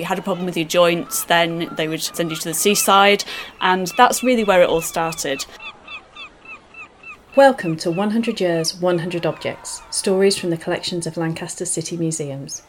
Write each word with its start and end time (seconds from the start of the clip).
you 0.00 0.06
had 0.06 0.18
a 0.18 0.22
problem 0.22 0.46
with 0.46 0.56
your 0.56 0.66
joints, 0.66 1.24
then 1.24 1.68
they 1.76 1.86
would 1.86 2.02
send 2.02 2.30
you 2.30 2.36
to 2.36 2.48
the 2.48 2.54
seaside, 2.54 3.22
and 3.60 3.86
that's 3.98 4.22
really 4.22 4.44
where 4.44 4.62
it 4.62 4.68
all 4.68 4.80
started. 4.80 5.44
Welcome 7.36 7.76
to 7.76 7.90
100 7.90 8.40
Years, 8.40 8.74
100 8.74 9.26
Objects 9.26 9.82
Stories 9.90 10.36
from 10.36 10.50
the 10.50 10.56
collections 10.56 11.06
of 11.06 11.16
Lancaster 11.16 11.66
City 11.66 11.96
Museums. 11.96 12.62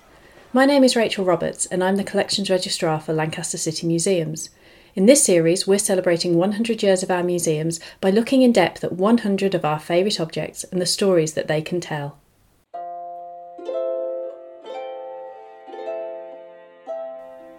My 0.54 0.66
name 0.66 0.84
is 0.84 0.98
Rachel 0.98 1.24
Roberts, 1.24 1.66
and 1.68 1.82
I'm 1.82 1.96
the 1.96 2.04
Collections 2.04 2.50
Registrar 2.50 3.00
for 3.00 3.14
Lancaster 3.14 3.58
City 3.58 3.88
Museums. 3.88 4.50
In 4.94 5.06
this 5.06 5.24
series, 5.24 5.66
we're 5.66 5.80
celebrating 5.80 6.36
100 6.36 6.84
years 6.84 7.02
of 7.02 7.10
our 7.10 7.24
museums 7.24 7.80
by 8.02 8.10
looking 8.10 8.42
in 8.42 8.52
depth 8.52 8.84
at 8.84 8.92
100 8.92 9.56
of 9.56 9.64
our 9.64 9.80
favourite 9.80 10.20
objects 10.20 10.66
and 10.66 10.82
the 10.82 10.86
stories 10.86 11.34
that 11.34 11.48
they 11.48 11.62
can 11.62 11.80
tell. 11.80 12.21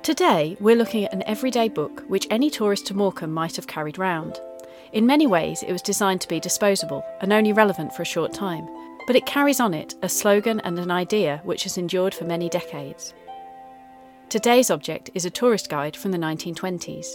Today, 0.03 0.57
we're 0.59 0.75
looking 0.75 1.05
at 1.05 1.13
an 1.13 1.23
everyday 1.29 1.69
book 1.69 2.03
which 2.09 2.27
any 2.29 2.51
tourist 2.51 2.87
to 2.87 2.95
Morecambe 2.95 3.31
might 3.33 3.55
have 3.55 3.69
carried 3.69 3.99
round. 3.99 4.41
In 4.93 5.07
many 5.07 5.29
ways, 5.29 5.63
it 5.63 5.71
was 5.71 5.81
designed 5.81 6.21
to 6.23 6.29
be 6.29 6.41
disposable 6.41 7.05
and 7.21 7.33
only 7.33 7.53
relevant 7.53 7.95
for 7.95 8.03
a 8.03 8.05
short 8.05 8.35
time, 8.35 8.69
but 9.07 9.15
it 9.15 9.27
carries 9.27 9.61
on 9.61 9.73
it 9.75 9.95
a 10.03 10.09
slogan 10.09 10.59
and 10.65 10.77
an 10.81 10.91
idea 10.91 11.41
which 11.45 11.63
has 11.63 11.79
endured 11.79 12.15
for 12.15 12.25
many 12.25 12.49
decades. 12.49 13.15
Today's 14.29 14.73
object 14.73 15.11
is 15.15 15.25
a 15.25 15.31
tourist 15.31 15.71
guide 15.71 15.97
from 15.97 16.11
the 16.11 16.19
1920s. 16.19 17.07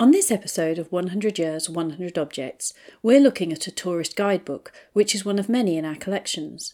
On 0.00 0.12
this 0.12 0.30
episode 0.30 0.78
of 0.78 0.90
100 0.90 1.38
Years, 1.38 1.68
100 1.68 2.16
Objects, 2.16 2.72
we're 3.02 3.20
looking 3.20 3.52
at 3.52 3.66
a 3.66 3.70
tourist 3.70 4.16
guidebook, 4.16 4.72
which 4.94 5.14
is 5.14 5.26
one 5.26 5.38
of 5.38 5.46
many 5.46 5.76
in 5.76 5.84
our 5.84 5.94
collections. 5.94 6.72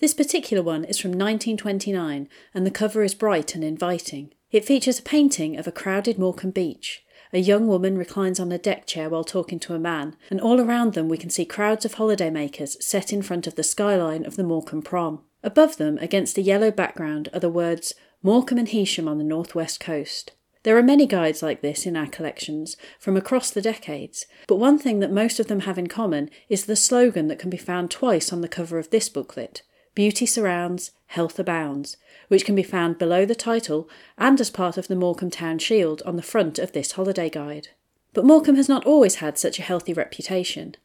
This 0.00 0.12
particular 0.12 0.62
one 0.62 0.84
is 0.84 0.98
from 0.98 1.12
1929, 1.12 2.28
and 2.52 2.66
the 2.66 2.70
cover 2.70 3.02
is 3.02 3.14
bright 3.14 3.54
and 3.54 3.64
inviting. 3.64 4.34
It 4.50 4.66
features 4.66 4.98
a 4.98 5.02
painting 5.02 5.56
of 5.56 5.66
a 5.66 5.72
crowded 5.72 6.18
Morecambe 6.18 6.50
beach. 6.50 7.02
A 7.32 7.38
young 7.38 7.68
woman 7.68 7.96
reclines 7.96 8.38
on 8.38 8.52
a 8.52 8.58
deck 8.58 8.84
chair 8.84 9.08
while 9.08 9.24
talking 9.24 9.58
to 9.60 9.74
a 9.74 9.78
man, 9.78 10.14
and 10.30 10.38
all 10.38 10.60
around 10.60 10.92
them 10.92 11.08
we 11.08 11.16
can 11.16 11.30
see 11.30 11.46
crowds 11.46 11.86
of 11.86 11.94
holidaymakers 11.94 12.82
set 12.82 13.14
in 13.14 13.22
front 13.22 13.46
of 13.46 13.54
the 13.54 13.62
skyline 13.62 14.26
of 14.26 14.36
the 14.36 14.44
Morecambe 14.44 14.82
Prom. 14.82 15.22
Above 15.42 15.78
them, 15.78 15.96
against 16.02 16.36
a 16.36 16.42
yellow 16.42 16.70
background, 16.70 17.30
are 17.32 17.40
the 17.40 17.48
words 17.48 17.94
Morecambe 18.22 18.58
and 18.58 18.68
Heysham 18.68 19.08
on 19.08 19.16
the 19.16 19.24
northwest 19.24 19.80
coast. 19.80 20.32
There 20.64 20.76
are 20.76 20.82
many 20.82 21.06
guides 21.06 21.42
like 21.42 21.60
this 21.60 21.86
in 21.86 21.96
our 21.96 22.06
collections 22.06 22.76
from 22.98 23.16
across 23.16 23.50
the 23.50 23.62
decades, 23.62 24.26
but 24.46 24.56
one 24.56 24.78
thing 24.78 24.98
that 25.00 25.12
most 25.12 25.38
of 25.38 25.46
them 25.46 25.60
have 25.60 25.78
in 25.78 25.86
common 25.86 26.30
is 26.48 26.66
the 26.66 26.76
slogan 26.76 27.28
that 27.28 27.38
can 27.38 27.50
be 27.50 27.56
found 27.56 27.90
twice 27.90 28.32
on 28.32 28.40
the 28.40 28.48
cover 28.48 28.78
of 28.78 28.90
this 28.90 29.08
booklet 29.08 29.62
Beauty 29.94 30.26
Surrounds, 30.26 30.92
Health 31.06 31.38
Abounds, 31.40 31.96
which 32.28 32.44
can 32.44 32.54
be 32.54 32.62
found 32.62 32.98
below 32.98 33.24
the 33.24 33.34
title 33.34 33.88
and 34.16 34.40
as 34.40 34.50
part 34.50 34.76
of 34.76 34.86
the 34.86 34.94
Morecambe 34.94 35.30
Town 35.30 35.58
Shield 35.58 36.02
on 36.06 36.14
the 36.16 36.22
front 36.22 36.58
of 36.58 36.70
this 36.72 36.92
holiday 36.92 37.28
guide. 37.28 37.68
But 38.12 38.24
Morecambe 38.24 38.56
has 38.56 38.68
not 38.68 38.86
always 38.86 39.16
had 39.16 39.38
such 39.38 39.58
a 39.58 39.62
healthy 39.62 39.92
reputation. 39.92 40.76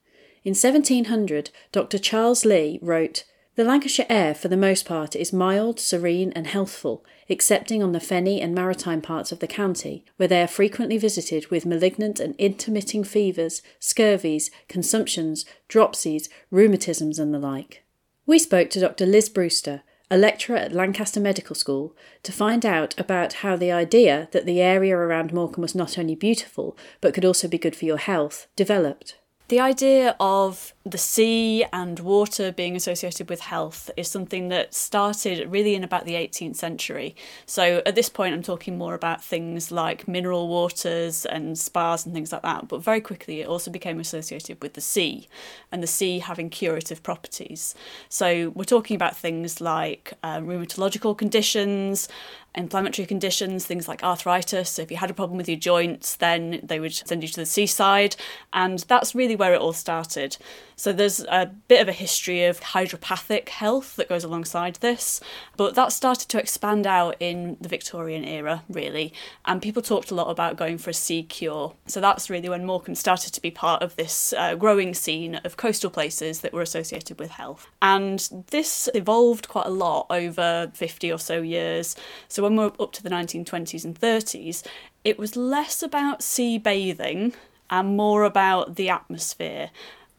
In 0.44 0.51
1700, 0.51 1.51
Dr. 1.71 1.99
Charles 1.99 2.44
Leigh 2.44 2.79
wrote, 2.81 3.23
the 3.56 3.64
Lancashire 3.64 4.08
air, 4.09 4.34
for 4.34 4.48
the 4.48 4.58
most 4.58 4.86
part, 4.86 5.16
is 5.16 5.32
mild, 5.32 5.80
serene, 5.80 6.32
and 6.34 6.48
healthful, 6.48 7.06
excepting 7.30 7.84
on 7.84 7.92
the 7.92 8.00
fenny 8.00 8.42
and 8.42 8.56
maritime 8.56 9.02
parts 9.02 9.32
of 9.32 9.40
the 9.40 9.48
county, 9.48 10.04
where 10.18 10.28
they 10.28 10.42
are 10.42 10.48
frequently 10.48 10.98
visited 10.98 11.52
with 11.52 11.66
malignant 11.66 12.20
and 12.20 12.36
intermitting 12.38 13.04
fevers, 13.04 13.62
scurvies, 13.80 14.50
consumptions, 14.68 15.46
dropsies, 15.70 16.30
rheumatisms, 16.52 17.20
and 17.20 17.31
the 17.31 17.40
like. 17.40 17.84
We 18.25 18.40
spoke 18.40 18.72
to 18.72 18.80
Dr. 18.80 19.06
Liz 19.06 19.30
Brewster, 19.30 19.84
a 20.09 20.18
lecturer 20.18 20.58
at 20.58 20.74
Lancaster 20.74 21.19
Medical 21.19 21.56
School, 21.56 21.96
to 22.24 22.31
find 22.31 22.66
out 22.66 23.00
about 23.00 23.34
how 23.34 23.56
the 23.56 23.72
idea 23.72 24.30
that 24.31 24.46
the 24.46 24.62
area 24.62 24.96
around 24.96 25.31
Morecambe 25.31 25.62
was 25.62 25.75
not 25.75 25.97
only 25.97 26.16
beautiful, 26.16 26.78
but 27.02 27.13
could 27.13 27.25
also 27.25 27.47
be 27.47 27.58
good 27.58 27.75
for 27.75 27.86
your 27.86 27.97
health, 27.97 28.47
developed. 28.56 29.16
The 29.50 29.59
idea 29.59 30.16
of 30.22 30.74
the 30.86 30.98
sea 30.98 31.66
and 31.74 32.00
water 32.00 32.52
being 32.52 32.78
associated 32.78 33.30
with 33.30 33.42
health 33.42 33.92
is 33.98 34.08
something 34.08 34.48
that 34.50 34.74
started 34.74 35.52
really 35.52 35.76
in 35.76 35.84
about 35.84 36.06
the 36.06 36.14
18th 36.14 36.56
century. 36.56 37.16
So 37.46 37.81
at 37.86 37.96
this 37.96 38.08
point, 38.08 38.34
I'm 38.34 38.42
talking 38.42 38.78
more 38.78 38.94
about 38.94 39.22
things 39.22 39.70
like 39.70 40.08
mineral 40.08 40.48
waters 40.48 41.26
and 41.26 41.59
spas 41.59 42.06
and 42.06 42.16
things 42.16 42.31
like 42.31 42.42
that. 42.42 42.70
But 42.70 42.81
very 42.84 43.02
quickly, 43.02 43.42
it 43.42 43.48
also 43.48 43.70
became 43.70 44.00
associated 44.00 44.62
with 44.62 44.74
the 44.74 44.81
sea 44.81 45.28
and 45.74 45.84
the 45.84 45.88
sea 45.88 46.20
having 46.20 46.50
curative 46.50 47.04
properties. 47.04 47.75
So 48.08 48.50
we're 48.56 48.64
talking 48.64 48.96
about 48.96 49.16
things 49.16 49.60
like 49.60 50.14
uh, 50.24 50.40
rheumatological 50.40 51.18
conditions, 51.18 52.08
inflammatory 52.56 53.06
conditions, 53.06 53.66
things 53.66 53.88
like 53.88 54.03
arthritis. 54.03 54.69
So 54.69 54.81
if 54.81 54.91
you 54.91 54.97
had 54.97 55.09
a 55.09 55.14
problem 55.14 55.38
with 55.38 55.50
your 55.50 55.58
joints, 55.58 56.16
then 56.16 56.59
they 56.64 56.80
would 56.80 56.94
send 56.94 57.24
you 57.24 57.30
to 57.30 57.40
the 57.40 57.46
seaside. 57.46 58.16
And 58.52 58.80
that's 58.80 59.16
really 59.16 59.36
where 59.36 59.53
it 59.53 59.62
all 59.62 59.74
started. 59.74 60.38
So 60.75 60.92
there's 60.92 61.22
a 61.22 61.52
bit 61.68 61.81
of 61.81 61.88
a 61.88 61.94
history 61.94 62.46
of 62.46 62.59
hydropathic 62.59 63.50
health 63.50 63.96
that 63.96 64.09
goes 64.09 64.24
alongside 64.24 64.75
this, 64.75 65.22
but 65.56 65.75
that 65.75 65.92
started 65.92 66.30
to 66.30 66.40
expand 66.40 66.88
out 66.88 67.16
in 67.19 67.58
the 67.62 67.69
Victorian 67.69 68.25
era, 68.25 68.63
really, 68.68 69.13
and 69.46 69.62
people 69.62 69.81
talked 69.81 70.12
a 70.12 70.16
lot 70.16 70.30
about 70.30 70.58
going 70.58 70.78
for 70.78 70.90
a 70.90 70.94
sea 70.94 71.24
cure. 71.24 71.74
So 71.86 72.02
that's 72.02 72.30
really 72.30 72.50
when 72.50 72.66
Morecambe 72.66 72.96
started 72.96 73.34
to 73.34 73.42
be 73.42 73.52
part 73.52 73.81
of 73.81 73.96
this 73.96 74.34
uh, 74.34 74.56
growing 74.56 74.94
scene 74.94 75.36
of 75.44 75.58
coastal 75.58 75.90
places 75.90 76.42
that 76.42 76.53
were 76.53 76.62
associated 76.62 77.19
with 77.19 77.31
health. 77.31 77.68
And 77.81 78.46
this 78.50 78.90
evolved 78.94 79.47
quite 79.47 79.68
a 79.68 79.72
lot 79.72 80.08
over 80.09 80.72
50 80.74 81.12
or 81.12 81.19
so 81.19 81.42
years. 81.42 81.96
So 82.28 82.43
when 82.44 82.58
we're 82.58 82.72
up 82.80 82.92
to 82.92 83.02
the 83.02 83.09
1920s 83.09 83.86
and 83.86 84.00
30s, 84.00 84.64
it 85.04 85.18
was 85.18 85.36
less 85.36 85.81
about 85.81 86.22
sea 86.22 86.58
bathing 86.58 87.34
and 87.70 87.98
more 87.98 88.24
about 88.24 88.76
the 88.76 88.90
atmosphere 88.90 89.72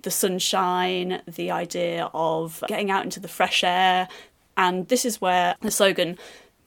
the 0.02 0.10
sunshine, 0.10 1.22
the 1.26 1.50
idea 1.50 2.10
of 2.12 2.62
getting 2.68 2.90
out 2.90 3.04
into 3.04 3.18
the 3.18 3.28
fresh 3.28 3.64
air. 3.64 4.06
And 4.54 4.86
this 4.88 5.06
is 5.06 5.18
where 5.18 5.56
the 5.62 5.70
slogan, 5.70 6.18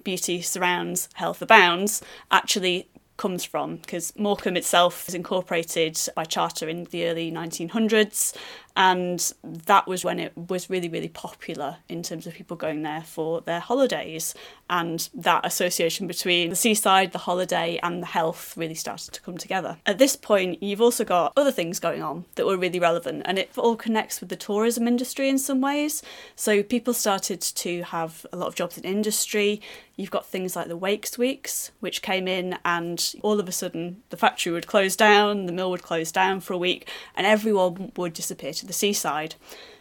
Beauty 0.03 0.41
Surrounds, 0.41 1.07
Health 1.13 1.41
Abounds, 1.44 2.01
actually 2.31 2.89
comes 3.18 3.44
from 3.44 3.78
because 3.78 4.12
Morecambe 4.18 4.57
itself 4.57 5.06
was 5.06 5.13
incorporated 5.13 6.00
by 6.16 6.24
charter 6.24 6.68
in 6.68 6.85
the 6.85 7.07
early 7.07 7.31
1900s 7.31 8.35
and 8.77 9.33
that 9.43 9.88
was 9.88 10.05
when 10.05 10.19
it 10.19 10.31
was 10.38 10.69
really 10.69 10.88
really 10.88 11.09
popular 11.09 11.77
in 11.89 12.03
terms 12.03 12.27
of 12.27 12.33
people 12.35 12.55
going 12.55 12.83
there 12.83 13.01
for 13.01 13.41
their 13.41 13.59
holidays. 13.59 14.35
And 14.69 15.09
that 15.15 15.45
association 15.45 16.07
between 16.07 16.49
the 16.49 16.55
seaside 16.55 17.11
the 17.11 17.17
holiday 17.17 17.79
and 17.81 18.01
the 18.01 18.07
health 18.07 18.55
really 18.55 18.75
started 18.75 19.13
to 19.13 19.21
come 19.21 19.38
together. 19.38 19.77
At 19.85 19.97
this 19.97 20.15
point 20.15 20.61
you've 20.61 20.81
also 20.81 21.03
got 21.03 21.33
other 21.35 21.51
things 21.51 21.79
going 21.79 22.03
on 22.03 22.25
that 22.35 22.45
were 22.45 22.57
really 22.57 22.79
relevant 22.79 23.23
and 23.25 23.39
it 23.39 23.49
all 23.57 23.75
connects 23.75 24.19
with 24.19 24.29
the 24.29 24.35
tourism 24.35 24.88
industry 24.88 25.27
in 25.27 25.39
some 25.39 25.59
ways. 25.59 26.03
So 26.35 26.61
people 26.61 26.94
started 26.94 27.41
to 27.41 27.81
have 27.81 28.25
a 28.31 28.38
lot 28.38 28.47
of 28.47 28.55
jobs 28.55 28.77
in 28.77 28.83
industry. 28.83 29.59
You've 29.95 30.11
got 30.11 30.27
things 30.27 30.55
like 30.55 30.67
the 30.67 30.77
wakes 30.77 31.17
weeks 31.17 31.71
which 31.79 32.03
came 32.03 32.27
in 32.27 32.59
and 32.63 33.15
all 33.23 33.39
of 33.39 33.49
a 33.49 33.51
sudden 33.51 34.03
the 34.09 34.17
factory 34.17 34.51
would 34.51 34.67
close 34.67 34.95
down 34.95 35.47
the 35.47 35.51
mill 35.51 35.71
would 35.71 35.81
close 35.81 36.11
down 36.11 36.39
for 36.39 36.53
a 36.53 36.57
week 36.57 36.88
and 37.15 37.25
everyone 37.25 37.91
would 37.95 38.13
disappear 38.13 38.53
to 38.53 38.66
the 38.67 38.73
seaside. 38.73 39.35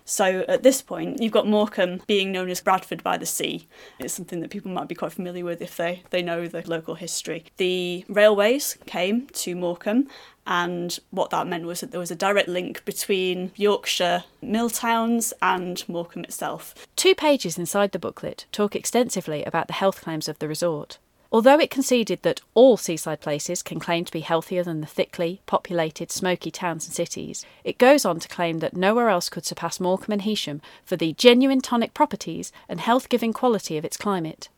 So 0.09 0.45
at 0.47 0.63
this 0.63 0.83
point, 0.83 1.21
you've 1.21 1.33
got 1.33 1.49
Morecambe 1.49 2.01
being 2.07 2.31
known 2.31 2.49
as 2.49 2.61
Bradford 2.61 3.03
by 3.03 3.19
the 3.19 3.27
Sea. 3.27 3.67
It's 3.99 4.15
something 4.15 4.39
that 4.41 4.51
people 4.51 4.71
might 4.71 4.87
be 4.87 4.95
quite 4.95 5.13
familiar 5.13 5.45
with 5.45 5.61
if 5.61 5.77
they, 5.77 6.05
they 6.11 6.23
know 6.23 6.47
the 6.47 6.63
local 6.71 6.95
history. 6.95 7.45
The 7.57 8.05
railways 8.09 8.79
came 8.87 9.27
to 9.27 9.57
Morecambe, 9.57 10.09
and 10.47 10.97
what 11.11 11.31
that 11.31 11.49
meant 11.49 11.67
was 11.67 11.81
that 11.81 11.91
there 11.91 11.99
was 11.99 12.13
a 12.13 12.17
direct 12.17 12.49
link 12.49 12.85
between 12.85 13.51
Yorkshire 13.57 14.23
mill 14.41 14.71
towns 14.71 15.33
and 15.43 15.83
Morecambe 15.89 16.23
itself. 16.23 16.87
Two 16.95 17.17
pages 17.17 17.59
inside 17.59 17.91
the 17.91 17.99
booklet 17.99 18.47
talk 18.53 18.77
extensively 18.77 19.43
about 19.43 19.67
the 19.67 19.73
health 19.73 20.03
claims 20.03 20.29
of 20.29 20.39
the 20.39 20.47
resort. 20.47 20.99
Although 21.37 21.61
it 21.61 21.71
conceded 21.71 22.23
that 22.23 22.41
all 22.55 22.79
seaside 22.79 23.21
places 23.21 23.63
can 23.63 23.79
claim 23.79 24.07
to 24.07 24.11
be 24.11 24.21
healthier 24.21 24.65
than 24.65 24.81
the 24.81 24.87
thickly 24.87 25.43
populated, 25.45 26.11
smoky 26.11 26.51
towns 26.51 26.87
and 26.87 26.95
cities, 26.95 27.45
it 27.63 27.77
goes 27.77 28.07
on 28.07 28.21
to 28.21 28.29
claim 28.29 28.61
that 28.61 28.75
nowhere 28.75 29.11
else 29.11 29.29
could 29.29 29.45
surpass 29.45 29.79
Morecambe 29.79 30.15
and 30.15 30.23
Heysham 30.23 30.63
for 30.83 30.97
the 30.97 31.13
genuine 31.13 31.61
tonic 31.61 31.93
properties 31.93 32.53
and 32.71 32.81
health 32.81 33.11
giving 33.11 33.35
quality 33.35 33.77
of 33.77 33.85
its 33.85 33.99
climate. 33.99 34.49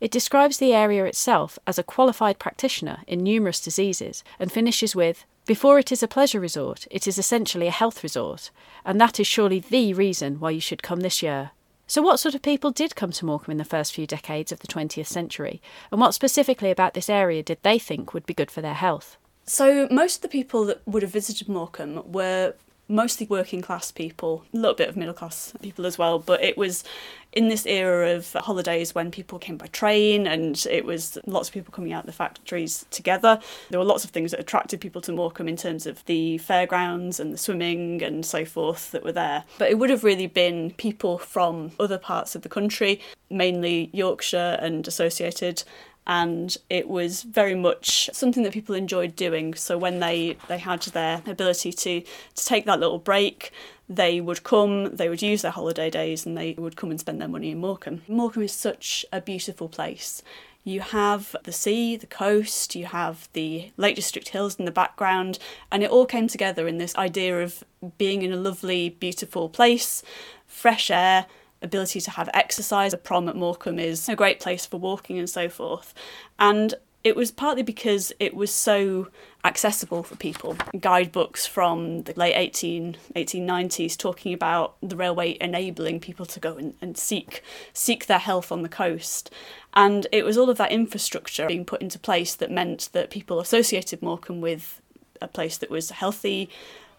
It 0.00 0.10
describes 0.10 0.56
the 0.56 0.72
area 0.72 1.04
itself 1.04 1.58
as 1.66 1.78
a 1.78 1.82
qualified 1.82 2.38
practitioner 2.38 3.00
in 3.06 3.22
numerous 3.22 3.60
diseases 3.60 4.24
and 4.40 4.50
finishes 4.50 4.96
with 4.96 5.26
Before 5.44 5.78
it 5.78 5.92
is 5.92 6.02
a 6.02 6.08
pleasure 6.08 6.40
resort, 6.40 6.86
it 6.90 7.06
is 7.06 7.18
essentially 7.18 7.66
a 7.66 7.70
health 7.70 8.02
resort, 8.02 8.50
and 8.86 8.98
that 8.98 9.20
is 9.20 9.26
surely 9.26 9.60
the 9.60 9.92
reason 9.92 10.40
why 10.40 10.52
you 10.52 10.62
should 10.62 10.82
come 10.82 11.00
this 11.00 11.22
year. 11.22 11.50
So, 11.92 12.00
what 12.00 12.20
sort 12.20 12.34
of 12.34 12.40
people 12.40 12.70
did 12.70 12.96
come 12.96 13.10
to 13.10 13.26
Morecambe 13.26 13.52
in 13.52 13.58
the 13.58 13.66
first 13.66 13.92
few 13.92 14.06
decades 14.06 14.50
of 14.50 14.60
the 14.60 14.66
20th 14.66 15.08
century, 15.08 15.60
and 15.90 16.00
what 16.00 16.14
specifically 16.14 16.70
about 16.70 16.94
this 16.94 17.10
area 17.10 17.42
did 17.42 17.58
they 17.60 17.78
think 17.78 18.14
would 18.14 18.24
be 18.24 18.32
good 18.32 18.50
for 18.50 18.62
their 18.62 18.72
health? 18.72 19.18
So, 19.44 19.88
most 19.90 20.16
of 20.16 20.22
the 20.22 20.28
people 20.28 20.64
that 20.64 20.80
would 20.86 21.02
have 21.02 21.12
visited 21.12 21.50
Morecambe 21.50 22.10
were 22.10 22.54
mostly 22.92 23.26
working 23.26 23.62
class 23.62 23.90
people, 23.90 24.44
a 24.52 24.56
little 24.56 24.74
bit 24.74 24.88
of 24.88 24.96
middle 24.96 25.14
class 25.14 25.52
people 25.62 25.86
as 25.86 25.98
well, 25.98 26.18
but 26.18 26.42
it 26.42 26.56
was 26.56 26.84
in 27.32 27.48
this 27.48 27.64
era 27.64 28.10
of 28.10 28.30
holidays 28.34 28.94
when 28.94 29.10
people 29.10 29.38
came 29.38 29.56
by 29.56 29.66
train 29.68 30.26
and 30.26 30.66
it 30.70 30.84
was 30.84 31.16
lots 31.26 31.48
of 31.48 31.54
people 31.54 31.72
coming 31.72 31.92
out 31.92 32.02
of 32.02 32.06
the 32.06 32.12
factories 32.12 32.84
together. 32.90 33.40
There 33.70 33.78
were 33.78 33.86
lots 33.86 34.04
of 34.04 34.10
things 34.10 34.32
that 34.32 34.40
attracted 34.40 34.80
people 34.80 35.00
to 35.02 35.12
Morecambe 35.12 35.48
in 35.48 35.56
terms 35.56 35.86
of 35.86 36.04
the 36.04 36.36
fairgrounds 36.38 37.18
and 37.18 37.32
the 37.32 37.38
swimming 37.38 38.02
and 38.02 38.24
so 38.26 38.44
forth 38.44 38.90
that 38.90 39.02
were 39.02 39.12
there. 39.12 39.44
But 39.58 39.70
it 39.70 39.78
would 39.78 39.88
have 39.88 40.04
really 40.04 40.26
been 40.26 40.72
people 40.72 41.16
from 41.16 41.72
other 41.80 41.98
parts 41.98 42.34
of 42.34 42.42
the 42.42 42.50
country, 42.50 43.00
mainly 43.30 43.88
Yorkshire 43.94 44.58
and 44.60 44.86
associated 44.86 45.64
and 46.06 46.56
it 46.68 46.88
was 46.88 47.22
very 47.22 47.54
much 47.54 48.10
something 48.12 48.42
that 48.42 48.52
people 48.52 48.74
enjoyed 48.74 49.14
doing. 49.14 49.54
So 49.54 49.78
when 49.78 50.00
they, 50.00 50.36
they 50.48 50.58
had 50.58 50.82
their 50.82 51.22
ability 51.26 51.72
to, 51.72 52.00
to 52.00 52.44
take 52.44 52.64
that 52.66 52.80
little 52.80 52.98
break, 52.98 53.52
they 53.88 54.20
would 54.20 54.42
come, 54.42 54.96
they 54.96 55.08
would 55.08 55.22
use 55.22 55.42
their 55.42 55.50
holiday 55.50 55.90
days, 55.90 56.26
and 56.26 56.36
they 56.36 56.54
would 56.54 56.76
come 56.76 56.90
and 56.90 56.98
spend 56.98 57.20
their 57.20 57.28
money 57.28 57.50
in 57.50 57.58
Morecambe. 57.58 58.02
Morecambe 58.08 58.44
is 58.44 58.52
such 58.52 59.04
a 59.12 59.20
beautiful 59.20 59.68
place. 59.68 60.22
You 60.64 60.80
have 60.80 61.34
the 61.42 61.52
sea, 61.52 61.96
the 61.96 62.06
coast, 62.06 62.76
you 62.76 62.86
have 62.86 63.28
the 63.32 63.72
Lake 63.76 63.96
District 63.96 64.28
Hills 64.28 64.56
in 64.56 64.64
the 64.64 64.70
background, 64.70 65.38
and 65.70 65.82
it 65.82 65.90
all 65.90 66.06
came 66.06 66.28
together 66.28 66.68
in 66.68 66.78
this 66.78 66.96
idea 66.96 67.42
of 67.42 67.64
being 67.98 68.22
in 68.22 68.32
a 68.32 68.36
lovely, 68.36 68.88
beautiful 68.88 69.48
place, 69.48 70.02
fresh 70.46 70.90
air, 70.90 71.26
ability 71.62 72.00
to 72.00 72.10
have 72.12 72.28
exercise. 72.34 72.92
A 72.92 72.98
prom 72.98 73.28
at 73.28 73.36
Morecambe 73.36 73.78
is 73.78 74.08
a 74.08 74.16
great 74.16 74.40
place 74.40 74.66
for 74.66 74.78
walking 74.78 75.18
and 75.18 75.28
so 75.28 75.48
forth. 75.48 75.94
And 76.38 76.74
it 77.04 77.16
was 77.16 77.32
partly 77.32 77.62
because 77.62 78.12
it 78.20 78.34
was 78.34 78.52
so 78.52 79.08
accessible 79.44 80.04
for 80.04 80.14
people. 80.16 80.56
Guidebooks 80.78 81.46
from 81.46 82.02
the 82.02 82.12
late 82.14 82.34
18, 82.36 82.96
1890s 83.16 83.96
talking 83.96 84.32
about 84.32 84.76
the 84.80 84.94
railway 84.94 85.36
enabling 85.40 85.98
people 85.98 86.26
to 86.26 86.38
go 86.38 86.56
and, 86.56 86.74
and 86.80 86.96
seek 86.96 87.42
seek 87.72 88.06
their 88.06 88.20
health 88.20 88.52
on 88.52 88.62
the 88.62 88.68
coast. 88.68 89.30
And 89.74 90.06
it 90.12 90.24
was 90.24 90.38
all 90.38 90.48
of 90.48 90.58
that 90.58 90.70
infrastructure 90.70 91.48
being 91.48 91.64
put 91.64 91.82
into 91.82 91.98
place 91.98 92.36
that 92.36 92.50
meant 92.50 92.88
that 92.92 93.10
people 93.10 93.40
associated 93.40 94.00
Morecambe 94.00 94.40
with 94.40 94.80
a 95.20 95.26
place 95.26 95.56
that 95.58 95.70
was 95.70 95.90
healthy, 95.90 96.50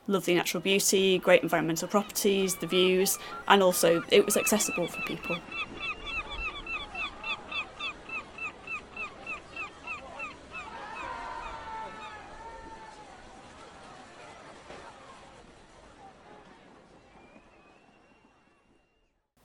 lovely 0.08 0.36
natural 0.36 0.62
beauty, 0.62 1.18
great 1.20 1.44
environmental 1.44 1.88
properties, 1.88 2.56
the 2.56 2.68
views, 2.68 3.20
and 3.48 3.64
also 3.64 4.04
it 4.10 4.26
was 4.26 4.38
accessible 4.38 4.88
for 4.88 5.02
people. 5.02 5.38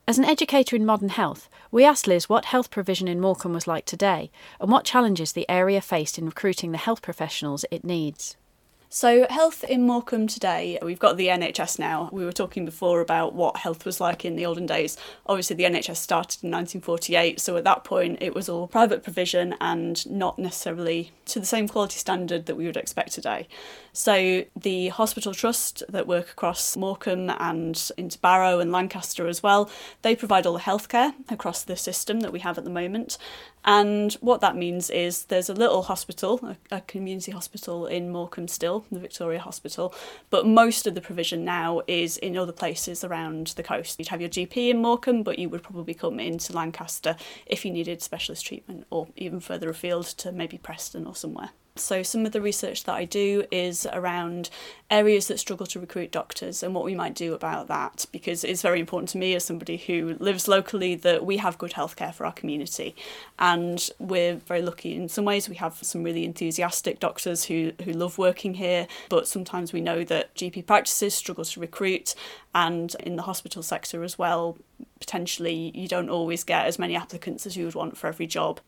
As 0.08 0.16
an 0.16 0.24
educator 0.24 0.74
in 0.74 0.86
modern 0.86 1.10
health, 1.10 1.50
we 1.70 1.84
asked 1.84 2.06
Liz 2.06 2.30
what 2.30 2.46
health 2.46 2.70
provision 2.70 3.08
in 3.08 3.20
Morecambe 3.20 3.52
was 3.52 3.66
like 3.66 3.84
today 3.84 4.30
and 4.58 4.70
what 4.72 4.86
challenges 4.86 5.32
the 5.32 5.48
area 5.50 5.82
faced 5.82 6.18
in 6.18 6.24
recruiting 6.24 6.72
the 6.72 6.78
health 6.78 7.02
professionals 7.02 7.66
it 7.70 7.84
needs. 7.84 8.34
So, 8.90 9.26
health 9.28 9.64
in 9.64 9.86
Morecambe 9.86 10.28
today, 10.28 10.78
we've 10.80 10.98
got 10.98 11.18
the 11.18 11.26
NHS 11.26 11.78
now. 11.78 12.08
We 12.10 12.24
were 12.24 12.32
talking 12.32 12.64
before 12.64 13.02
about 13.02 13.34
what 13.34 13.58
health 13.58 13.84
was 13.84 14.00
like 14.00 14.24
in 14.24 14.34
the 14.34 14.46
olden 14.46 14.64
days. 14.64 14.96
Obviously, 15.26 15.56
the 15.56 15.64
NHS 15.64 15.96
started 15.96 16.42
in 16.42 16.50
1948, 16.50 17.38
so 17.38 17.58
at 17.58 17.64
that 17.64 17.84
point 17.84 18.16
it 18.22 18.34
was 18.34 18.48
all 18.48 18.66
private 18.66 19.02
provision 19.02 19.54
and 19.60 20.08
not 20.10 20.38
necessarily 20.38 21.12
to 21.26 21.38
the 21.38 21.44
same 21.44 21.68
quality 21.68 21.98
standard 21.98 22.46
that 22.46 22.54
we 22.54 22.64
would 22.64 22.78
expect 22.78 23.12
today. 23.12 23.46
So, 23.98 24.44
the 24.54 24.90
hospital 24.90 25.34
trust 25.34 25.82
that 25.88 26.06
work 26.06 26.30
across 26.30 26.76
Morecambe 26.76 27.30
and 27.40 27.90
into 27.96 28.16
Barrow 28.20 28.60
and 28.60 28.70
Lancaster 28.70 29.26
as 29.26 29.42
well, 29.42 29.68
they 30.02 30.14
provide 30.14 30.46
all 30.46 30.52
the 30.52 30.60
healthcare 30.60 31.14
across 31.28 31.64
the 31.64 31.74
system 31.74 32.20
that 32.20 32.32
we 32.32 32.38
have 32.38 32.58
at 32.58 32.62
the 32.62 32.70
moment. 32.70 33.18
And 33.64 34.12
what 34.20 34.40
that 34.40 34.54
means 34.54 34.88
is 34.88 35.24
there's 35.24 35.48
a 35.48 35.52
little 35.52 35.82
hospital, 35.82 36.54
a, 36.70 36.80
community 36.82 37.32
hospital 37.32 37.86
in 37.86 38.10
Morecambe 38.10 38.46
still, 38.46 38.84
the 38.92 39.00
Victoria 39.00 39.40
Hospital, 39.40 39.92
but 40.30 40.46
most 40.46 40.86
of 40.86 40.94
the 40.94 41.00
provision 41.00 41.44
now 41.44 41.82
is 41.88 42.18
in 42.18 42.38
other 42.38 42.52
places 42.52 43.02
around 43.02 43.48
the 43.56 43.64
coast. 43.64 43.98
You'd 43.98 44.08
have 44.08 44.20
your 44.20 44.30
GP 44.30 44.70
in 44.70 44.80
Morecambe, 44.80 45.24
but 45.24 45.40
you 45.40 45.48
would 45.48 45.64
probably 45.64 45.94
come 45.94 46.20
into 46.20 46.52
Lancaster 46.52 47.16
if 47.46 47.64
you 47.64 47.72
needed 47.72 48.00
specialist 48.00 48.46
treatment 48.46 48.86
or 48.90 49.08
even 49.16 49.40
further 49.40 49.68
afield 49.68 50.06
to 50.18 50.30
maybe 50.30 50.56
Preston 50.56 51.04
or 51.04 51.16
somewhere. 51.16 51.50
So, 51.80 52.02
some 52.02 52.26
of 52.26 52.32
the 52.32 52.40
research 52.40 52.84
that 52.84 52.94
I 52.94 53.04
do 53.04 53.44
is 53.50 53.86
around 53.92 54.50
areas 54.90 55.28
that 55.28 55.38
struggle 55.38 55.66
to 55.66 55.80
recruit 55.80 56.10
doctors 56.10 56.62
and 56.62 56.74
what 56.74 56.84
we 56.84 56.94
might 56.94 57.14
do 57.14 57.34
about 57.34 57.68
that, 57.68 58.06
because 58.10 58.44
it's 58.44 58.62
very 58.62 58.80
important 58.80 59.10
to 59.10 59.18
me 59.18 59.34
as 59.34 59.44
somebody 59.44 59.76
who 59.76 60.16
lives 60.18 60.48
locally 60.48 60.94
that 60.94 61.24
we 61.24 61.36
have 61.36 61.58
good 61.58 61.72
healthcare 61.72 62.14
for 62.14 62.24
our 62.24 62.32
community. 62.32 62.96
And 63.38 63.88
we're 63.98 64.36
very 64.36 64.62
lucky 64.62 64.96
in 64.96 65.08
some 65.08 65.24
ways. 65.24 65.48
We 65.48 65.56
have 65.56 65.78
some 65.82 66.02
really 66.02 66.24
enthusiastic 66.24 67.00
doctors 67.00 67.44
who, 67.44 67.72
who 67.84 67.92
love 67.92 68.18
working 68.18 68.54
here, 68.54 68.86
but 69.08 69.28
sometimes 69.28 69.72
we 69.72 69.80
know 69.80 70.04
that 70.04 70.34
GP 70.34 70.66
practices 70.66 71.14
struggle 71.14 71.44
to 71.44 71.60
recruit, 71.60 72.14
and 72.54 72.94
in 73.00 73.16
the 73.16 73.22
hospital 73.22 73.62
sector 73.62 74.02
as 74.02 74.18
well, 74.18 74.56
potentially 75.00 75.70
you 75.74 75.88
don't 75.88 76.08
always 76.08 76.44
get 76.44 76.66
as 76.66 76.78
many 76.78 76.96
applicants 76.96 77.46
as 77.46 77.56
you 77.56 77.64
would 77.64 77.74
want 77.74 77.96
for 77.96 78.06
every 78.06 78.26
job. 78.26 78.60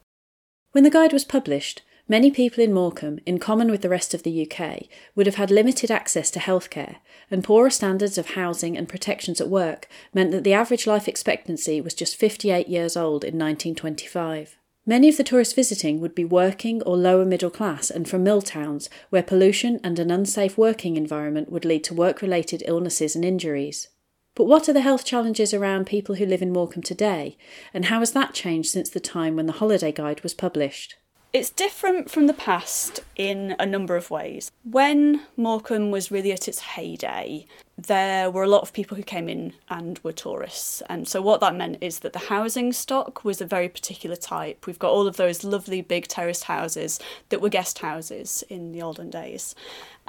When 0.73 0.85
the 0.85 0.91
guide 0.91 1.13
was 1.13 1.25
published, 1.25 1.83
Many 2.11 2.33
people 2.33 2.65
in 2.65 2.73
Morecambe, 2.73 3.21
in 3.25 3.39
common 3.39 3.71
with 3.71 3.83
the 3.83 3.89
rest 3.89 4.15
of 4.15 4.25
the 4.25 4.45
UK, 4.45 4.89
would 5.15 5.27
have 5.27 5.37
had 5.37 5.49
limited 5.49 5.93
access 5.93 6.29
to 6.33 6.41
healthcare, 6.41 6.97
and 7.31 7.45
poorer 7.45 7.71
standards 7.71 8.19
of 8.19 8.31
housing 8.31 8.77
and 8.77 8.89
protections 8.89 9.41
at 9.41 9.49
work 9.49 9.87
meant 10.12 10.33
that 10.33 10.43
the 10.43 10.53
average 10.53 10.89
life 10.89 11.07
expectancy 11.07 11.81
was 11.81 11.95
just 11.95 12.17
58 12.17 12.67
years 12.67 12.97
old 12.97 13.23
in 13.23 13.39
1925. 13.39 14.57
Many 14.85 15.09
of 15.09 15.19
the 15.19 15.23
tourists 15.23 15.55
visiting 15.55 16.01
would 16.01 16.17
be 16.17 16.25
working 16.25 16.83
or 16.83 16.97
lower 16.97 17.25
middle 17.25 17.49
class 17.49 17.91
and 17.91 18.09
from 18.09 18.25
mill 18.25 18.43
towns 18.43 18.91
where 19.11 19.23
pollution 19.23 19.79
and 19.85 19.97
an 20.01 20.11
unsafe 20.11 20.59
working 20.59 20.97
environment 20.97 21.53
would 21.53 21.65
lead 21.65 21.85
to 21.85 21.95
work 21.95 22.23
related 22.23 22.65
illnesses 22.67 23.15
and 23.15 23.25
injuries. 23.25 23.87
But 24.35 24.47
what 24.47 24.69
are 24.69 24.73
the 24.73 24.81
health 24.81 25.05
challenges 25.05 25.55
around 25.55 25.87
people 25.87 26.17
who 26.17 26.27
live 26.27 26.43
in 26.43 26.53
Morecambe 26.53 26.83
today, 26.83 27.39
and 27.73 27.85
how 27.85 28.01
has 28.01 28.11
that 28.11 28.35
changed 28.35 28.71
since 28.71 28.91
the 28.91 28.99
time 28.99 29.37
when 29.37 29.47
the 29.47 29.61
holiday 29.63 29.93
guide 29.93 30.25
was 30.25 30.35
published? 30.35 30.97
It's 31.32 31.50
different 31.50 32.11
from 32.11 32.27
the 32.27 32.35
past 32.35 33.05
in 33.15 33.55
a 33.61 33.65
number 33.65 33.94
of 33.94 34.11
ways. 34.11 34.50
When 34.65 35.27
Morecambe 35.37 35.93
was 35.93 36.10
really 36.10 36.32
at 36.32 36.49
its 36.49 36.58
heyday, 36.58 37.46
there 37.87 38.31
were 38.31 38.43
a 38.43 38.49
lot 38.49 38.63
of 38.63 38.72
people 38.72 38.96
who 38.96 39.03
came 39.03 39.29
in 39.29 39.53
and 39.69 39.99
were 40.03 40.13
tourists. 40.13 40.82
And 40.89 41.08
so, 41.08 41.22
what 41.22 41.41
that 41.41 41.55
meant 41.55 41.79
is 41.81 42.01
that 42.01 42.13
the 42.13 42.19
housing 42.19 42.72
stock 42.72 43.25
was 43.25 43.41
a 43.41 43.46
very 43.46 43.69
particular 43.69 44.17
type. 44.17 44.67
We've 44.67 44.79
got 44.79 44.91
all 44.91 45.06
of 45.06 45.17
those 45.17 45.44
lovely 45.44 45.81
big 45.81 46.08
terraced 46.08 46.44
houses 46.44 47.01
that 47.29 47.41
were 47.41 47.49
guest 47.49 47.79
houses 47.79 48.44
in 48.49 48.72
the 48.72 48.82
olden 48.82 49.10
days. 49.10 49.55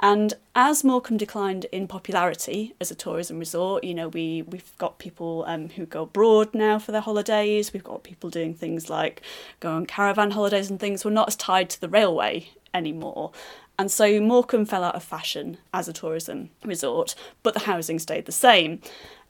And 0.00 0.34
as 0.56 0.82
Morecambe 0.82 1.16
declined 1.16 1.66
in 1.66 1.86
popularity 1.86 2.74
as 2.80 2.90
a 2.90 2.94
tourism 2.94 3.38
resort, 3.38 3.84
you 3.84 3.94
know, 3.94 4.08
we, 4.08 4.42
we've 4.42 4.76
got 4.78 4.98
people 4.98 5.44
um, 5.46 5.68
who 5.68 5.86
go 5.86 6.02
abroad 6.02 6.54
now 6.54 6.80
for 6.80 6.90
their 6.90 7.00
holidays, 7.00 7.72
we've 7.72 7.84
got 7.84 8.02
people 8.02 8.28
doing 8.28 8.52
things 8.52 8.90
like 8.90 9.22
go 9.60 9.70
on 9.70 9.86
caravan 9.86 10.32
holidays 10.32 10.70
and 10.70 10.80
things. 10.80 11.04
We're 11.04 11.12
not 11.12 11.28
as 11.28 11.36
tied 11.36 11.70
to 11.70 11.80
the 11.80 11.88
railway 11.88 12.48
anymore. 12.74 13.32
And 13.78 13.90
so 13.90 14.20
Morecambe 14.20 14.66
fell 14.66 14.84
out 14.84 14.94
of 14.94 15.02
fashion 15.02 15.58
as 15.72 15.88
a 15.88 15.92
tourism 15.92 16.50
resort, 16.64 17.14
but 17.42 17.54
the 17.54 17.60
housing 17.60 17.98
stayed 17.98 18.26
the 18.26 18.32
same. 18.32 18.80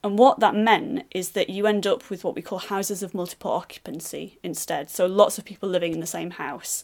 And 0.04 0.18
what 0.18 0.40
that 0.40 0.54
meant 0.54 1.04
is 1.12 1.30
that 1.30 1.48
you 1.48 1.66
end 1.66 1.86
up 1.86 2.10
with 2.10 2.24
what 2.24 2.34
we 2.34 2.42
call 2.42 2.58
houses 2.58 3.02
of 3.02 3.14
multiple 3.14 3.52
occupancy 3.52 4.38
instead. 4.42 4.90
So 4.90 5.06
lots 5.06 5.38
of 5.38 5.44
people 5.44 5.68
living 5.68 5.92
in 5.92 6.00
the 6.00 6.06
same 6.06 6.32
house 6.32 6.82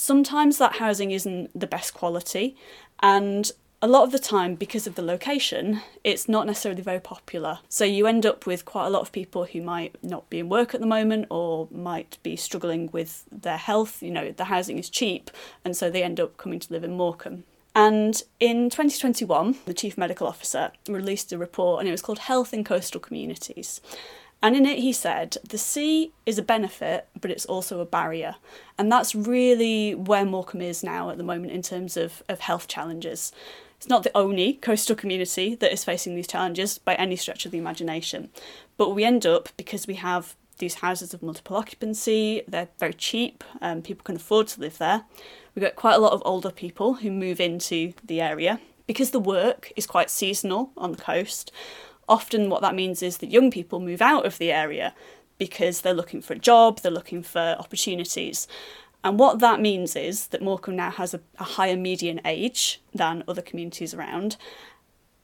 sometimes 0.00 0.56
that 0.56 0.76
housing 0.76 1.10
isn't 1.10 1.58
the 1.58 1.66
best 1.66 1.92
quality, 1.92 2.56
and 3.02 3.52
a 3.82 3.88
lot 3.88 4.04
of 4.04 4.12
the 4.12 4.18
time, 4.18 4.56
because 4.56 4.86
of 4.86 4.94
the 4.94 5.02
location, 5.02 5.80
it's 6.04 6.28
not 6.28 6.46
necessarily 6.46 6.82
very 6.82 7.00
popular. 7.00 7.60
So 7.68 7.84
you 7.84 8.06
end 8.06 8.26
up 8.26 8.44
with 8.44 8.66
quite 8.66 8.86
a 8.86 8.90
lot 8.90 9.00
of 9.00 9.12
people 9.12 9.46
who 9.46 9.62
might 9.62 9.96
not 10.02 10.28
be 10.28 10.38
in 10.38 10.50
work 10.50 10.74
at 10.74 10.80
the 10.80 10.86
moment 10.86 11.28
or 11.30 11.66
might 11.70 12.18
be 12.22 12.36
struggling 12.36 12.90
with 12.92 13.24
their 13.32 13.56
health. 13.56 14.02
You 14.02 14.10
know, 14.10 14.32
the 14.32 14.44
housing 14.44 14.78
is 14.78 14.90
cheap, 14.90 15.30
and 15.64 15.74
so 15.74 15.90
they 15.90 16.02
end 16.02 16.20
up 16.20 16.36
coming 16.36 16.58
to 16.60 16.72
live 16.72 16.84
in 16.84 16.96
Morecambe. 16.96 17.44
And 17.74 18.22
in 18.38 18.68
2021, 18.68 19.56
the 19.64 19.72
Chief 19.72 19.96
Medical 19.96 20.26
Officer 20.26 20.72
released 20.88 21.32
a 21.32 21.38
report, 21.38 21.80
and 21.80 21.88
it 21.88 21.92
was 21.92 22.02
called 22.02 22.18
Health 22.18 22.52
in 22.52 22.64
Coastal 22.64 23.00
Communities. 23.00 23.80
And 24.42 24.56
in 24.56 24.64
it, 24.64 24.78
he 24.78 24.92
said, 24.92 25.36
the 25.48 25.58
sea 25.58 26.12
is 26.24 26.38
a 26.38 26.42
benefit, 26.42 27.08
but 27.20 27.30
it's 27.30 27.44
also 27.44 27.80
a 27.80 27.84
barrier. 27.84 28.36
And 28.78 28.90
that's 28.90 29.14
really 29.14 29.94
where 29.94 30.24
Morecambe 30.24 30.62
is 30.62 30.82
now 30.82 31.10
at 31.10 31.18
the 31.18 31.24
moment 31.24 31.52
in 31.52 31.62
terms 31.62 31.96
of, 31.96 32.22
of 32.28 32.40
health 32.40 32.66
challenges. 32.66 33.32
It's 33.76 33.88
not 33.88 34.02
the 34.02 34.16
only 34.16 34.54
coastal 34.54 34.96
community 34.96 35.54
that 35.56 35.72
is 35.72 35.84
facing 35.84 36.14
these 36.14 36.26
challenges 36.26 36.78
by 36.78 36.94
any 36.94 37.16
stretch 37.16 37.44
of 37.44 37.52
the 37.52 37.58
imagination. 37.58 38.30
But 38.76 38.90
we 38.90 39.04
end 39.04 39.26
up, 39.26 39.50
because 39.56 39.86
we 39.86 39.94
have 39.94 40.36
these 40.58 40.74
houses 40.76 41.12
of 41.12 41.22
multiple 41.22 41.56
occupancy, 41.56 42.42
they're 42.46 42.68
very 42.78 42.94
cheap, 42.94 43.42
um, 43.60 43.82
people 43.82 44.04
can 44.04 44.16
afford 44.16 44.48
to 44.48 44.60
live 44.60 44.78
there. 44.78 45.04
We've 45.54 45.62
got 45.62 45.76
quite 45.76 45.94
a 45.94 46.00
lot 46.00 46.12
of 46.12 46.22
older 46.24 46.50
people 46.50 46.94
who 46.94 47.10
move 47.10 47.40
into 47.40 47.94
the 48.04 48.20
area 48.20 48.60
because 48.86 49.10
the 49.10 49.20
work 49.20 49.72
is 49.76 49.86
quite 49.86 50.10
seasonal 50.10 50.72
on 50.76 50.92
the 50.92 50.98
coast. 50.98 51.50
Often, 52.10 52.50
what 52.50 52.60
that 52.60 52.74
means 52.74 53.02
is 53.02 53.18
that 53.18 53.30
young 53.30 53.50
people 53.50 53.80
move 53.80 54.02
out 54.02 54.26
of 54.26 54.36
the 54.36 54.52
area 54.52 54.94
because 55.38 55.80
they're 55.80 55.94
looking 55.94 56.20
for 56.20 56.34
a 56.34 56.38
job, 56.38 56.80
they're 56.80 56.92
looking 56.92 57.22
for 57.22 57.56
opportunities. 57.58 58.46
And 59.02 59.18
what 59.18 59.38
that 59.38 59.60
means 59.60 59.96
is 59.96 60.26
that 60.26 60.42
Morecambe 60.42 60.76
now 60.76 60.90
has 60.90 61.14
a, 61.14 61.20
a 61.38 61.44
higher 61.44 61.76
median 61.76 62.20
age 62.24 62.82
than 62.92 63.24
other 63.26 63.40
communities 63.40 63.94
around, 63.94 64.36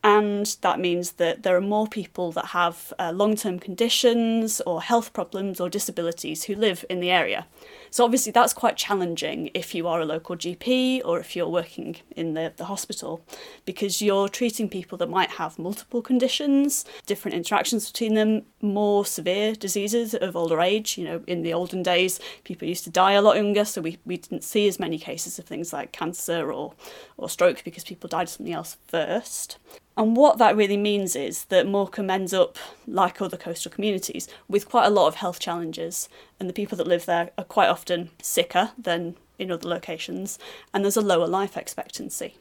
and 0.06 0.56
that 0.60 0.78
means 0.78 1.12
that 1.12 1.42
there 1.42 1.56
are 1.56 1.60
more 1.60 1.88
people 1.88 2.30
that 2.30 2.46
have 2.46 2.92
uh, 2.96 3.10
long 3.12 3.34
term 3.34 3.58
conditions 3.58 4.60
or 4.64 4.80
health 4.80 5.12
problems 5.12 5.60
or 5.60 5.68
disabilities 5.68 6.44
who 6.44 6.54
live 6.54 6.84
in 6.88 7.00
the 7.00 7.10
area. 7.10 7.48
So, 7.90 8.04
obviously, 8.04 8.32
that's 8.32 8.52
quite 8.52 8.76
challenging 8.76 9.50
if 9.54 9.74
you 9.74 9.86
are 9.88 10.00
a 10.00 10.04
local 10.04 10.36
GP 10.36 11.02
or 11.04 11.18
if 11.20 11.34
you're 11.34 11.48
working 11.48 11.96
in 12.14 12.34
the, 12.34 12.52
the 12.56 12.66
hospital 12.66 13.24
because 13.64 14.02
you're 14.02 14.28
treating 14.28 14.68
people 14.68 14.98
that 14.98 15.08
might 15.08 15.30
have 15.30 15.58
multiple 15.58 16.02
conditions, 16.02 16.84
different 17.06 17.34
interactions 17.34 17.90
between 17.90 18.14
them, 18.14 18.42
more 18.60 19.04
severe 19.04 19.54
diseases 19.54 20.14
of 20.14 20.36
older 20.36 20.60
age. 20.60 20.98
You 20.98 21.04
know, 21.04 21.22
in 21.26 21.42
the 21.42 21.52
olden 21.52 21.82
days, 21.82 22.20
people 22.44 22.68
used 22.68 22.84
to 22.84 22.90
die 22.90 23.12
a 23.12 23.22
lot 23.22 23.36
younger, 23.36 23.64
so 23.64 23.80
we, 23.80 23.98
we 24.04 24.16
didn't 24.16 24.44
see 24.44 24.66
as 24.68 24.78
many 24.78 24.98
cases 24.98 25.38
of 25.38 25.44
things 25.44 25.72
like 25.72 25.92
cancer 25.92 26.52
or, 26.52 26.74
or 27.16 27.28
stroke 27.28 27.62
because 27.64 27.84
people 27.84 28.08
died 28.08 28.24
of 28.24 28.28
something 28.30 28.54
else 28.54 28.76
first. 28.88 29.58
And 29.98 30.14
what 30.14 30.36
that 30.38 30.56
really 30.56 30.76
means 30.76 31.16
is 31.16 31.46
that 31.46 31.66
Morecambe 31.66 32.10
ends 32.10 32.34
up, 32.34 32.58
like 32.86 33.22
other 33.22 33.38
coastal 33.38 33.72
communities, 33.72 34.28
with 34.46 34.68
quite 34.68 34.84
a 34.84 34.90
lot 34.90 35.06
of 35.06 35.14
health 35.14 35.38
challenges, 35.38 36.10
and 36.38 36.48
the 36.48 36.54
people 36.54 36.76
that 36.78 36.86
live 36.86 37.06
there 37.06 37.30
are 37.38 37.44
quite 37.44 37.68
often 37.68 38.10
sicker 38.22 38.70
than 38.78 39.16
in 39.38 39.50
other 39.50 39.68
locations, 39.68 40.38
and 40.72 40.84
there's 40.84 40.96
a 40.96 41.02
lower 41.02 41.26
life 41.26 41.56
expectancy. 41.56 42.34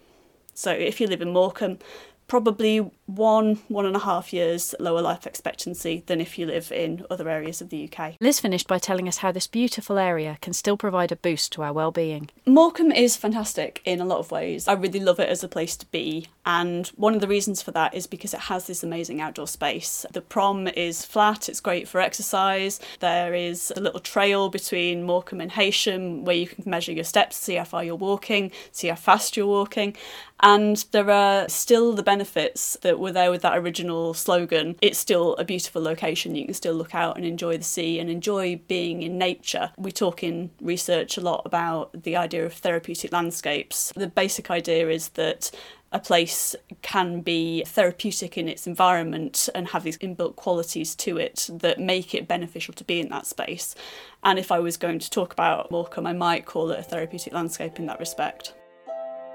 So 0.54 0.72
if 0.72 1.02
you 1.02 1.08
live 1.08 1.22
in 1.22 1.34
Morecambe, 1.34 1.80
probably 2.28 2.92
one, 3.06 3.56
one 3.68 3.86
and 3.86 3.96
a 3.96 4.00
half 4.00 4.34
years 4.34 4.74
lower 4.80 5.02
life 5.02 5.28
expectancy 5.28 6.04
than 6.08 6.20
if 6.20 6.38
you 6.38 6.46
live 6.46 6.72
in 6.72 7.06
other 7.10 7.30
areas 7.30 7.62
of 7.62 7.70
the 7.70 7.90
UK. 7.92 8.16
Liz 8.20 8.40
finished 8.40 8.68
by 8.68 8.80
telling 8.80 9.08
us 9.08 9.18
how 9.18 9.32
this 9.32 9.48
beautiful 9.48 9.98
area 9.98 10.38
can 10.42 10.54
still 10.54 10.78
provide 10.78 11.12
a 11.12 11.16
boost 11.16 11.52
to 11.52 11.64
our 11.64 11.74
well-being. 11.74 12.30
Morecambe 12.46 12.92
is 12.92 13.16
fantastic 13.16 13.82
in 13.86 14.02
a 14.02 14.06
lot 14.06 14.20
of 14.20 14.32
ways. 14.32 14.68
I 14.68 14.74
really 14.74 15.00
love 15.00 15.20
it 15.20 15.30
as 15.30 15.44
a 15.44 15.48
place 15.48 15.78
to 15.78 15.86
be, 15.88 16.28
and 16.46 16.88
one 16.96 17.14
of 17.14 17.22
the 17.22 17.28
reasons 17.28 17.62
for 17.62 17.72
that 17.72 17.94
is 17.94 18.08
because 18.08 18.34
it 18.34 18.42
has 18.42 18.68
this 18.68 18.84
amazing 18.84 19.22
outdoor 19.22 19.48
space. 19.48 20.06
The 20.12 20.22
prom 20.22 20.68
is 20.68 21.06
flat, 21.06 21.48
it's 21.50 21.60
great 21.60 21.88
for 21.88 22.00
exercise. 22.00 22.80
There 23.00 23.34
is 23.34 23.72
a 23.76 23.80
little 23.80 24.00
trail 24.00 24.50
between 24.50 25.04
Morecambe 25.04 25.42
and 25.42 25.52
Heysham 25.52 26.24
where 26.24 26.36
you 26.36 26.48
can 26.48 26.64
measure 26.70 26.92
your 26.92 27.04
steps, 27.04 27.38
see 27.38 27.56
how 27.56 27.66
far 27.66 27.84
you're 27.84 27.96
walking, 27.96 28.52
see 28.72 28.88
how 28.88 28.96
fast 28.96 29.38
you're 29.38 29.46
walking, 29.48 29.96
and 30.42 30.86
there 30.92 31.10
are 31.10 31.48
still 31.50 31.94
the 31.94 32.04
benefits 32.04 32.78
that 32.96 33.02
were 33.02 33.12
there 33.12 33.30
with 33.30 33.42
that 33.42 33.58
original 33.58 34.14
slogan. 34.14 34.78
It's 34.82 34.98
still 34.98 35.36
a 35.36 35.44
beautiful 35.44 35.82
location. 35.82 36.34
You 36.34 36.46
can 36.46 36.54
still 36.54 36.75
look 36.75 36.96
out 36.96 37.18
and 37.18 37.25
enjoy 37.25 37.58
the 37.58 37.64
sea 37.64 38.00
and 38.00 38.10
enjoy 38.10 38.62
being 38.70 39.02
in 39.04 39.18
nature. 39.18 39.72
We 39.78 39.92
talk 39.92 40.24
in 40.24 40.52
research 40.62 41.18
a 41.18 41.22
lot 41.22 41.42
about 41.46 42.04
the 42.04 42.16
idea 42.16 42.46
of 42.46 42.54
therapeutic 42.54 43.12
landscapes. 43.12 43.92
The 43.98 44.08
basic 44.08 44.50
idea 44.50 44.88
is 44.90 45.10
that 45.10 45.52
a 45.92 46.00
place 46.00 46.56
can 46.82 47.20
be 47.20 47.66
therapeutic 47.66 48.38
in 48.38 48.48
its 48.48 48.66
environment 48.66 49.50
and 49.54 49.68
have 49.68 49.84
these 49.84 49.98
inbuilt 49.98 50.38
qualities 50.38 50.96
to 50.96 51.18
it 51.18 51.50
that 51.52 51.80
make 51.80 52.16
it 52.16 52.30
beneficial 52.30 52.74
to 52.75 52.84
be 52.86 53.02
in 53.02 53.10
that 53.10 53.25
space. 53.25 53.75
And 54.24 54.40
if 54.40 54.54
I 54.54 54.60
was 54.60 54.78
going 54.78 55.00
to 55.00 55.10
talk 55.10 55.34
about 55.34 55.70
Morecambe, 55.70 56.08
I 56.08 56.14
might 56.14 56.46
call 56.46 56.72
it 56.72 56.80
a 56.80 56.84
therapeutic 56.84 57.34
landscape 57.34 57.78
in 57.78 57.88
that 57.88 58.00
respect. 58.00 58.54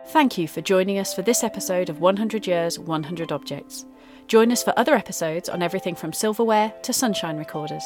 Thank 0.06 0.38
you 0.38 0.48
for 0.48 0.60
joining 0.60 0.98
us 0.98 1.14
for 1.14 1.22
this 1.22 1.44
episode 1.44 1.88
of 1.88 2.00
100 2.00 2.46
Years, 2.46 2.78
100 2.78 3.30
Objects. 3.30 3.86
Join 4.26 4.50
us 4.50 4.62
for 4.62 4.72
other 4.76 4.94
episodes 4.94 5.48
on 5.48 5.62
everything 5.62 5.94
from 5.94 6.12
silverware 6.12 6.72
to 6.82 6.92
sunshine 6.92 7.36
recorders. 7.36 7.84